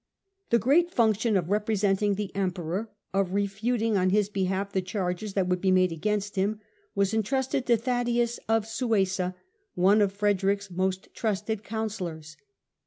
The 0.49 0.57
great 0.57 0.89
function 0.89 1.37
of 1.37 1.51
representing 1.51 2.15
the 2.15 2.35
Emperor, 2.35 2.89
of 3.13 3.33
refuting 3.35 3.97
on 3.97 4.09
his 4.09 4.29
behalf 4.29 4.71
the 4.71 4.81
charges 4.81 5.35
that 5.35 5.45
would 5.47 5.61
be 5.61 5.69
made 5.69 5.91
against 5.91 6.37
him, 6.37 6.59
was 6.95 7.13
entrusted 7.13 7.67
to 7.67 7.77
Thaddaeus 7.77 8.39
of 8.49 8.65
Suessa, 8.65 9.35
one 9.75 10.01
of 10.01 10.11
Frederick's 10.11 10.71
most 10.71 11.13
trusted 11.13 11.63
councillors. 11.63 12.35